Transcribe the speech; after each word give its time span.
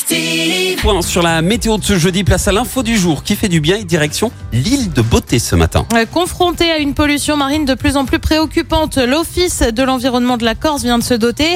Active. 0.00 0.76
Point 0.82 1.00
sur 1.00 1.22
la 1.22 1.40
météo 1.40 1.78
de 1.78 1.84
ce 1.84 1.96
jeudi, 1.98 2.22
place 2.22 2.46
à 2.48 2.52
l'info 2.52 2.82
du 2.82 2.98
jour 2.98 3.22
qui 3.22 3.34
fait 3.34 3.48
du 3.48 3.60
bien 3.60 3.76
et 3.78 3.84
direction 3.84 4.30
l'île 4.52 4.92
de 4.92 5.00
Beauté 5.00 5.38
ce 5.38 5.56
matin. 5.56 5.86
Euh, 5.94 6.04
Confronté 6.04 6.70
à 6.70 6.76
une 6.76 6.92
pollution 6.92 7.38
marine 7.38 7.64
de 7.64 7.72
plus 7.72 7.96
en 7.96 8.04
plus 8.04 8.18
préoccupante, 8.18 8.98
l'Office 8.98 9.60
de 9.60 9.82
l'environnement 9.82 10.36
de 10.36 10.44
la 10.44 10.54
Corse 10.54 10.82
vient 10.82 10.98
de 10.98 11.02
se 11.02 11.14
doter 11.14 11.48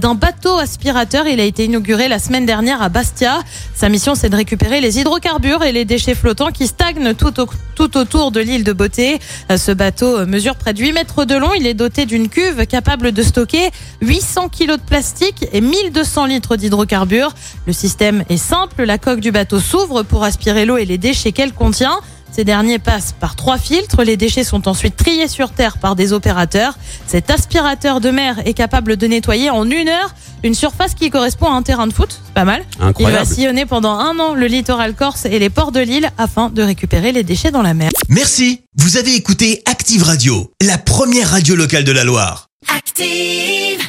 d'un 0.00 0.14
bateau 0.14 0.58
aspirateur. 0.58 1.26
Il 1.26 1.40
a 1.40 1.44
été 1.44 1.64
inauguré 1.64 2.06
la 2.06 2.20
semaine 2.20 2.46
dernière 2.46 2.82
à 2.82 2.88
Bastia. 2.88 3.40
Sa 3.74 3.88
mission, 3.88 4.14
c'est 4.14 4.28
de 4.28 4.36
récupérer 4.36 4.80
les 4.80 5.00
hydrocarbures 5.00 5.64
et 5.64 5.72
les 5.72 5.84
déchets 5.84 6.14
flottants 6.14 6.52
qui 6.52 6.68
stagnent 6.68 7.14
tout, 7.14 7.40
au- 7.40 7.48
tout 7.74 7.96
autour 7.96 8.30
de 8.30 8.38
l'île 8.38 8.62
de 8.62 8.72
Beauté. 8.72 9.18
Euh, 9.50 9.56
Ce 9.56 9.72
bateau 9.72 10.24
mesure 10.24 10.54
près 10.54 10.72
de 10.72 10.78
8 10.80 10.92
mètres 10.92 11.24
de 11.24 11.34
long. 11.34 11.50
Il 11.52 11.66
est 11.66 11.74
doté 11.74 12.06
d'une 12.06 12.28
cuve 12.28 12.64
capable 12.66 13.10
de 13.10 13.22
stocker 13.24 13.70
800 14.02 14.48
kilos 14.50 14.78
de 14.78 14.82
plastique 14.84 15.46
et 15.52 15.60
1200 15.60 16.26
litres 16.26 16.54
d'hydrocarbures. 16.54 17.34
Le 17.66 17.72
système 17.88 18.22
est 18.28 18.36
simple. 18.36 18.84
La 18.84 18.98
coque 18.98 19.20
du 19.20 19.32
bateau 19.32 19.60
s'ouvre 19.60 20.02
pour 20.02 20.22
aspirer 20.22 20.66
l'eau 20.66 20.76
et 20.76 20.84
les 20.84 20.98
déchets 20.98 21.32
qu'elle 21.32 21.54
contient. 21.54 22.00
Ces 22.30 22.44
derniers 22.44 22.78
passent 22.78 23.14
par 23.18 23.34
trois 23.34 23.56
filtres. 23.56 24.02
Les 24.02 24.18
déchets 24.18 24.44
sont 24.44 24.68
ensuite 24.68 24.94
triés 24.94 25.26
sur 25.26 25.52
terre 25.52 25.78
par 25.78 25.96
des 25.96 26.12
opérateurs. 26.12 26.76
Cet 27.06 27.30
aspirateur 27.30 28.02
de 28.02 28.10
mer 28.10 28.46
est 28.46 28.52
capable 28.52 28.98
de 28.98 29.06
nettoyer 29.06 29.48
en 29.48 29.64
une 29.70 29.88
heure 29.88 30.14
une 30.44 30.54
surface 30.54 30.94
qui 30.94 31.08
correspond 31.08 31.46
à 31.46 31.52
un 31.52 31.62
terrain 31.62 31.86
de 31.86 31.94
foot. 31.94 32.20
C'est 32.26 32.34
pas 32.34 32.44
mal. 32.44 32.62
Incroyable. 32.78 33.24
Il 33.24 33.28
va 33.28 33.34
sillonner 33.34 33.64
pendant 33.64 33.94
un 33.94 34.18
an 34.18 34.34
le 34.34 34.46
littoral 34.46 34.94
corse 34.94 35.24
et 35.24 35.38
les 35.38 35.48
ports 35.48 35.72
de 35.72 35.80
l'île 35.80 36.10
afin 36.18 36.50
de 36.50 36.62
récupérer 36.62 37.10
les 37.10 37.22
déchets 37.22 37.50
dans 37.50 37.62
la 37.62 37.72
mer. 37.72 37.90
Merci, 38.10 38.60
vous 38.76 38.98
avez 38.98 39.14
écouté 39.14 39.62
Active 39.64 40.02
Radio, 40.02 40.52
la 40.60 40.76
première 40.76 41.30
radio 41.30 41.56
locale 41.56 41.84
de 41.84 41.92
la 41.92 42.04
Loire. 42.04 42.48
Active. 42.68 43.88